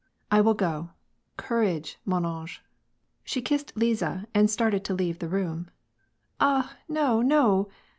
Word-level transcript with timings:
"I 0.31 0.41
will 0.41 0.55
go. 0.55 0.89
Courage, 1.37 1.99
mon 2.05 2.25
ange!" 2.25 2.59
she 3.23 3.39
kissed 3.39 3.71
Liza 3.77 4.25
and 4.33 4.49
started 4.49 4.83
to 4.85 4.95
leave 4.95 5.19
the 5.19 5.29
room." 5.29 5.69
Ah, 6.39 6.75
no, 6.89 7.21
no 7.21 7.69